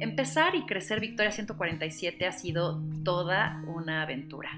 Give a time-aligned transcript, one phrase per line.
[0.00, 4.48] Empezar y crecer Victoria 147 ha sido toda una aventura.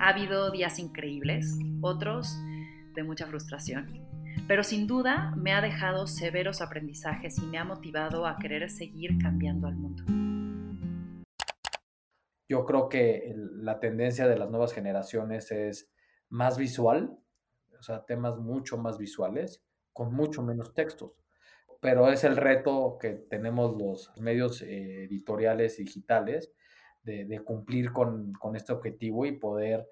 [0.00, 2.38] Ha habido días increíbles, otros
[2.94, 4.08] de mucha frustración,
[4.48, 9.18] pero sin duda me ha dejado severos aprendizajes y me ha motivado a querer seguir
[9.18, 10.04] cambiando al mundo.
[12.48, 15.92] Yo creo que la tendencia de las nuevas generaciones es
[16.30, 17.18] más visual,
[17.78, 19.62] o sea, temas mucho más visuales,
[19.92, 21.21] con mucho menos textos.
[21.82, 26.52] Pero es el reto que tenemos los medios eh, editoriales digitales
[27.02, 29.88] de, cumplir con, este objetivo y poder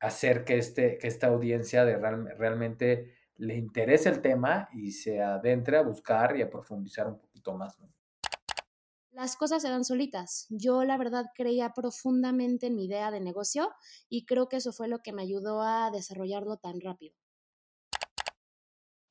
[0.00, 5.82] hacer que, este, que esta audiencia realmente le interese el tema y se adentre a
[5.82, 7.76] buscar y a profundizar un poquito más.
[9.10, 10.46] Las cosas se dan solitas.
[10.48, 13.74] Yo la verdad creía profundamente en mi idea de negocio
[14.08, 17.14] y creo que eso fue lo que me ayudó a desarrollarlo tan rápido.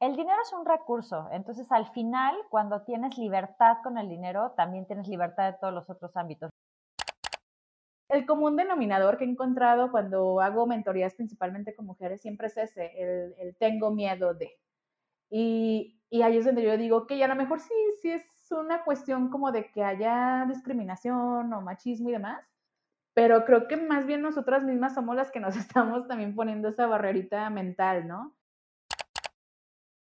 [0.02, 4.86] El dinero es un recurso, entonces al final, cuando tienes libertad con el dinero, también
[4.86, 6.52] tienes libertad de todos los otros ámbitos.
[8.10, 13.34] El común denominador que he encontrado cuando hago mentorías principalmente con mujeres siempre es ese,
[13.42, 14.52] el, tengo miedo de.
[15.30, 19.30] Y, ahí es donde yo digo que a lo mejor sí, sí es una cuestión
[19.30, 22.46] como de que haya discriminación o machismo y demás,
[23.14, 26.86] pero creo que más bien nosotras mismas somos las que nos estamos también poniendo esa
[26.86, 28.35] barrerita mental, ¿no?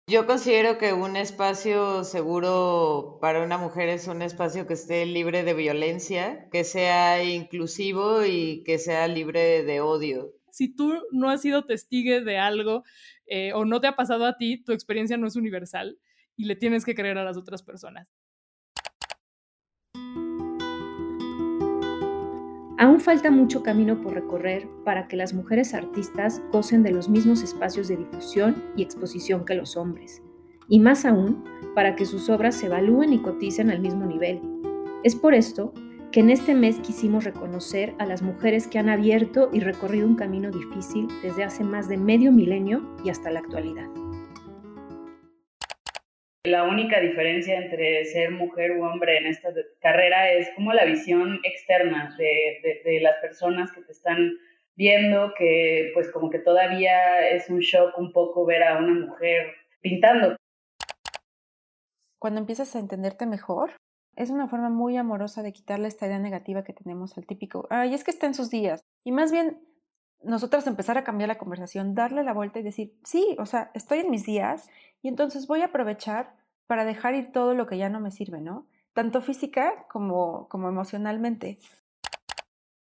[0.09, 5.45] Yo considero que un espacio seguro para una mujer es un espacio que esté libre
[5.45, 10.33] de violencia, que sea inclusivo y que sea libre de odio.
[10.51, 12.83] Si tú no has sido testigo de algo
[13.27, 15.97] eh, o no te ha pasado a ti, tu experiencia no es universal
[16.37, 18.09] y le tienes que creer a las otras personas.
[22.83, 27.41] Aún falta mucho camino por recorrer para que las mujeres artistas gocen de los mismos
[27.41, 30.21] espacios de difusión y exposición que los hombres,
[30.67, 31.45] y más aún
[31.77, 34.41] para que sus obras se evalúen y coticen al mismo nivel.
[35.05, 35.73] Es por esto
[36.11, 40.17] que en este mes quisimos reconocer a las mujeres que han abierto y recorrido un
[40.17, 44.02] camino difícil desde hace más de medio milenio y hasta la actualidad.
[46.45, 51.39] La única diferencia entre ser mujer u hombre en esta carrera es como la visión
[51.45, 54.33] externa de, las personas que te están
[54.75, 59.53] viendo, que pues como que todavía es un shock un poco ver a una mujer
[59.83, 60.35] pintando.
[62.19, 63.77] Cuando empiezas a entenderte mejor,
[64.17, 67.95] es una forma muy amorosa de quitarle esta idea negativa que tenemos al típico, ay,
[67.95, 68.81] es que está en sus días.
[69.05, 69.61] Y más bien,
[70.25, 74.01] nosotras empezar a cambiar la conversación, darle la vuelta y decir, sí, o sea, estoy
[74.01, 74.69] en mis días
[75.03, 76.35] y entonces voy a aprovechar
[76.67, 78.67] para dejar ir todo lo que ya no me sirve, ¿no?
[78.93, 81.59] Tanto física como, como emocionalmente.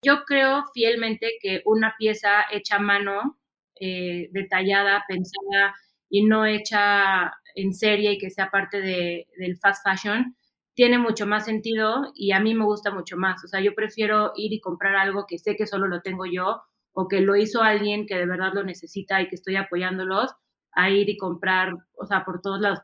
[0.01, 3.39] Yo creo fielmente que una pieza hecha a mano,
[3.79, 5.75] eh, detallada, pensada
[6.09, 10.35] y no hecha en serie y que sea parte de, del fast fashion,
[10.75, 13.43] tiene mucho más sentido y a mí me gusta mucho más.
[13.43, 16.63] O sea, yo prefiero ir y comprar algo que sé que solo lo tengo yo
[16.93, 20.33] o que lo hizo alguien que de verdad lo necesita y que estoy apoyándolos,
[20.71, 22.79] a ir y comprar, o sea, por todos lados.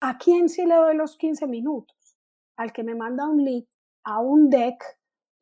[0.00, 1.96] ¿A quién sí le doy los 15 minutos?
[2.56, 3.66] Al que me manda un link
[4.04, 4.82] a un deck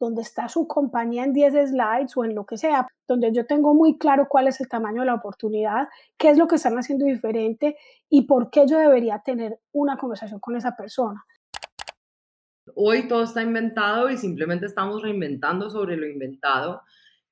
[0.00, 3.74] donde está su compañía en 10 slides o en lo que sea, donde yo tengo
[3.74, 5.88] muy claro cuál es el tamaño de la oportunidad,
[6.18, 7.76] qué es lo que están haciendo diferente
[8.08, 11.24] y por qué yo debería tener una conversación con esa persona.
[12.74, 16.82] Hoy todo está inventado y simplemente estamos reinventando sobre lo inventado.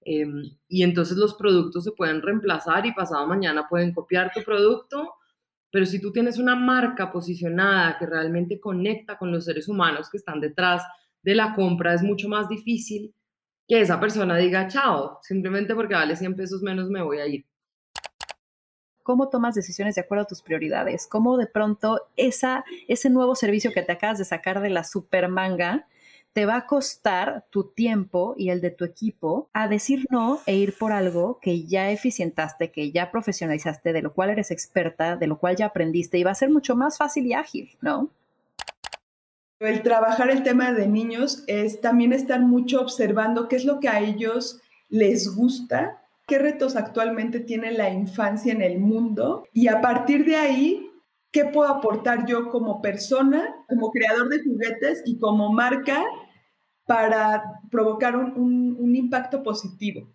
[0.05, 5.15] Em, y entonces los productos se pueden reemplazar y pasado mañana pueden copiar tu producto,
[5.71, 10.19] pero si tú tienes una marca posicionada que realmente conecta con los seres humanos que
[10.19, 10.83] están detrás
[11.23, 13.15] de la compra, es mucho más difícil
[13.69, 17.47] que esa persona diga chao, simplemente porque vale 100 pesos menos me voy a ir.
[19.03, 21.09] ¿Cómo tomas decisiones de acuerdo a tus prioridades?
[21.09, 25.89] ¿Cómo de pronto ese nuevo servicio que te acabas de sacar de la super manga
[26.33, 30.57] te va a costar tu tiempo y el de tu equipo a decir no e
[30.57, 35.27] ir por algo que ya eficientaste, que ya profesionalizaste, de lo cual eres experta, de
[35.27, 38.09] lo cual ya aprendiste y va a ser mucho más fácil y ágil, ¿no?
[39.61, 43.89] El trabajar el tema de niños es también estar mucho observando qué es lo que
[43.89, 49.81] a ellos les gusta, qué retos actualmente tiene la infancia en el mundo y a
[49.81, 50.93] partir de ahí
[51.33, 56.05] ¿qué puedo aportar yo como persona, como creador de juguetes y como marca
[56.87, 60.13] para provocar un, impacto positivo?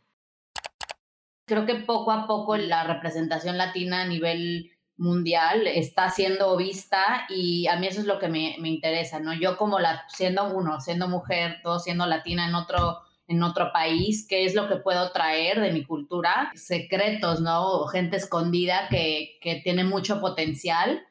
[1.46, 7.68] Creo que poco a poco la representación latina a nivel mundial está siendo vista y
[7.68, 9.34] a mí eso es lo que me, interesa, ¿no?
[9.34, 14.26] Yo como la, siendo uno, siendo mujer, todo siendo latina en otro, en otro país,
[14.28, 17.86] qué es lo que puedo traer de mi cultura, secretos, ¿no?
[17.88, 21.06] gente escondida que, que tiene mucho potencial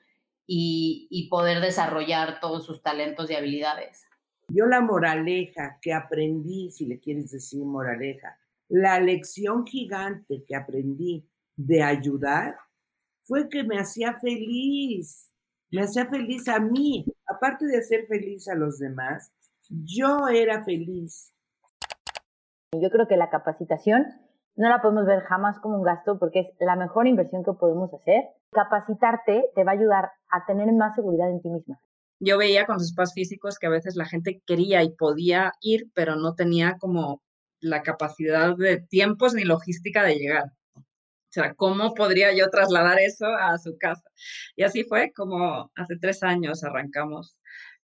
[0.47, 4.06] y, y poder desarrollar todos sus talentos y habilidades.
[4.49, 8.39] Yo la moraleja que aprendí, si le quieres decir moraleja,
[8.69, 12.57] la lección gigante que aprendí de ayudar
[13.23, 15.33] fue que me hacía feliz,
[15.71, 19.33] me hacía feliz a mí, aparte de hacer feliz a los demás,
[19.69, 21.33] yo era feliz.
[22.73, 24.07] Yo creo que la capacitación
[24.55, 27.93] no la podemos ver jamás como un gasto porque es la mejor inversión que podemos
[27.93, 28.25] hacer.
[28.53, 31.81] Capacitarte te va a ayudar a tener más seguridad en ti misma.
[32.19, 35.91] Yo veía con los spas físicos que a veces la gente quería y podía ir,
[35.95, 37.23] pero no tenía como
[37.61, 40.45] la capacidad de tiempos ni logística de llegar.
[40.75, 40.83] O
[41.31, 44.11] sea, ¿cómo podría yo trasladar eso a su casa?
[44.57, 47.37] Y así fue como hace tres años arrancamos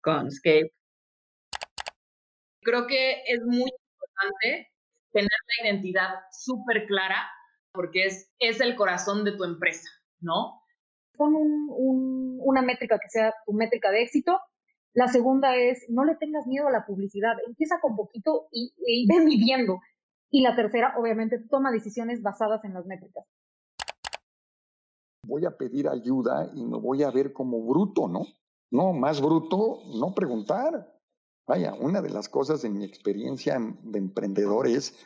[0.00, 0.72] con Scape.
[2.62, 4.70] Creo que es muy importante
[5.12, 7.28] tener la identidad súper clara
[7.72, 9.88] porque es, es el corazón de tu empresa,
[10.20, 10.62] ¿no?
[11.16, 14.38] Pon un, una métrica que sea tu métrica de éxito.
[14.92, 19.06] La segunda es, no le tengas miedo a la publicidad, empieza con poquito y, y
[19.06, 19.78] ve midiendo.
[20.30, 23.24] Y la tercera, obviamente, toma decisiones basadas en las métricas.
[25.26, 28.26] Voy a pedir ayuda y me voy a ver como bruto, ¿no?
[28.70, 30.88] No, más bruto, no preguntar.
[31.46, 34.96] Vaya, una de las cosas en mi experiencia de emprendedor es,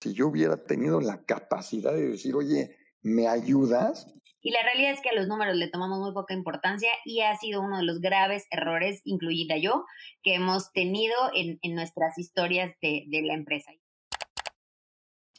[0.00, 4.14] si yo hubiera tenido la capacidad de decir, oye, ¿me ayudas?
[4.42, 7.36] Y la realidad es que a los números le tomamos muy poca importancia y ha
[7.36, 9.86] sido uno de los graves errores, incluida yo,
[10.22, 13.70] que hemos tenido en, en nuestras historias de, de la empresa.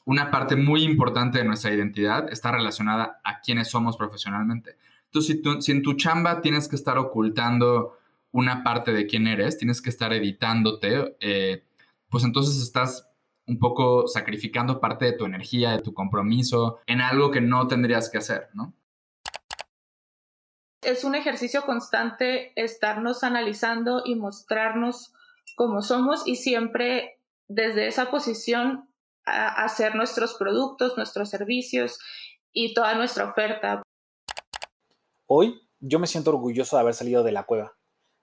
[0.06, 4.78] Una parte muy importante de nuestra identidad está relacionada a quiénes somos profesionalmente.
[5.06, 7.98] Entonces, si, tú, si en tu chamba tienes que estar ocultando
[8.32, 11.64] una parte de quién eres, tienes que estar editándote, eh,
[12.10, 13.08] pues entonces estás
[13.46, 18.10] un poco sacrificando parte de tu energía, de tu compromiso en algo que no tendrías
[18.10, 18.74] que hacer, ¿no?
[20.86, 25.14] Es un ejercicio constante estarnos analizando y mostrarnos
[25.56, 28.90] cómo somos y siempre desde esa posición
[29.26, 32.00] a hacer nuestros productos, nuestros servicios
[32.52, 33.82] y toda nuestra oferta.
[35.28, 37.78] Hoy yo me siento orgulloso de haber salido de la cueva.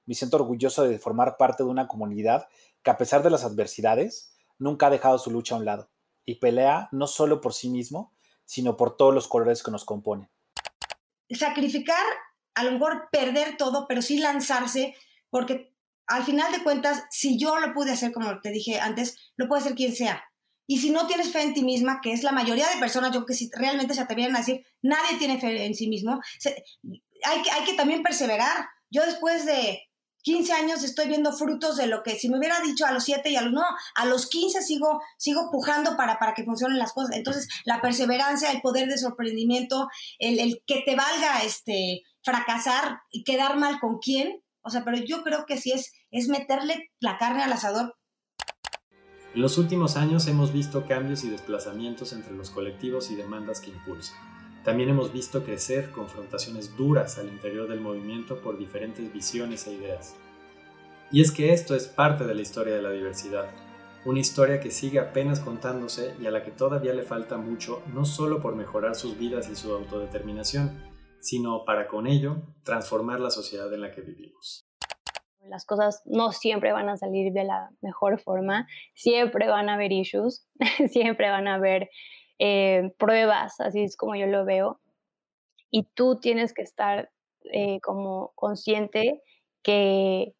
[0.06, 2.48] Me siento orgulloso de formar parte de una comunidad
[2.82, 5.90] que a pesar de las adversidades nunca ha dejado su lucha a un lado
[6.24, 8.12] y pelea no solo por sí mismo,
[8.44, 10.28] sino por todos los colores que nos componen.
[11.30, 12.04] Sacrificar,
[12.55, 14.94] a lo mejor perder todo, pero sí lanzarse,
[15.31, 15.75] porque
[16.06, 19.62] al final de cuentas, si yo lo pude hacer, como te dije antes, lo puede
[19.62, 20.25] hacer quien sea.
[20.67, 23.26] Y si no tienes fe en ti misma, que es la mayoría de personas, yo
[23.26, 26.20] que si realmente se atrevieran a decir, nadie tiene fe en sí mismo,
[27.25, 28.69] hay, que, hay que también perseverar.
[28.88, 29.81] Yo después de
[30.23, 33.31] 15 años estoy viendo frutos de lo que si me hubiera dicho a los 7
[33.31, 33.64] y a los no,
[33.94, 37.17] a los 15 sigo, sigo pujando para, para que funcionen las cosas.
[37.17, 39.88] Entonces, la perseverancia, el poder de sorprendimiento,
[40.19, 44.43] el, el que te valga este, fracasar y quedar mal con quién.
[44.62, 47.94] O sea, pero yo creo que sí es, es meterle la carne al asador.
[49.34, 53.70] En los últimos años hemos visto cambios y desplazamientos entre los colectivos y demandas que
[53.70, 54.19] impulsan.
[54.64, 60.16] También hemos visto crecer confrontaciones duras al interior del movimiento por diferentes visiones e ideas.
[61.12, 63.46] Y es que esto es parte de la historia de la diversidad,
[64.05, 68.05] una historia que sigue apenas contándose y a la que todavía le falta mucho no
[68.05, 70.89] solo por mejorar sus vidas y su autodeterminación,
[71.20, 74.67] sino para con ello transformar la sociedad en la que vivimos.
[75.49, 79.92] Las cosas no siempre van a salir de la mejor forma, siempre van a haber
[79.92, 80.47] issues,
[80.90, 81.90] siempre van a haber
[82.38, 84.80] eh, pruebas, así es como yo lo veo.
[85.71, 87.11] Y tú tienes que estar
[87.52, 89.23] eh, como consciente
[89.62, 90.35] que,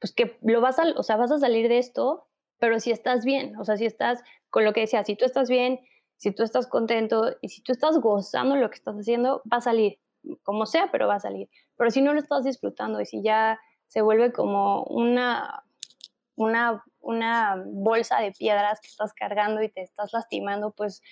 [0.00, 2.26] pues que lo vas a, o sea, vas a salir de esto,
[2.58, 5.48] pero si estás bien, o sea, si estás con lo que decía, si tú estás
[5.48, 5.80] bien,
[6.16, 9.60] si tú estás contento y si tú estás gozando lo que estás haciendo, va a
[9.60, 9.98] salir,
[10.42, 11.48] como sea, pero va a salir.
[11.76, 15.64] Pero si no lo estás disfrutando y si ya se vuelve como una,
[16.36, 21.02] una, una bolsa de piedras que estás cargando y te estás lastimando, pues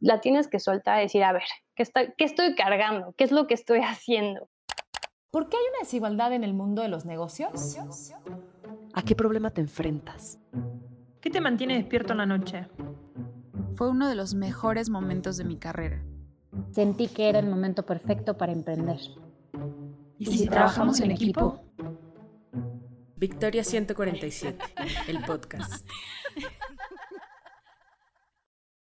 [0.00, 1.84] la tienes que soltar y decir, a ver, ¿qué,
[2.16, 3.14] ¿qué estoy cargando?
[3.16, 4.48] ¿Qué es lo que estoy haciendo?
[5.30, 7.76] ¿Por qué hay una desigualdad en el mundo de los negocios?
[8.94, 10.38] ¿A qué problema te enfrentas?
[11.20, 12.66] ¿Qué te mantiene despierto en la noche?
[13.74, 16.02] Fue uno de los mejores momentos de mi carrera.
[16.70, 18.98] Sentí que era el momento perfecto para emprender.
[20.18, 21.60] ¿Y si, trabajamos en equipo?
[23.16, 24.58] Victoria 147,
[25.08, 25.86] el podcast.